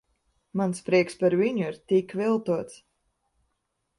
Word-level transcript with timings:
Mans 0.61 0.79
prieks 0.87 1.19
par 1.19 1.35
viņu 1.41 1.67
ir 1.67 1.77
tik 1.93 2.17
viltots. 2.21 2.79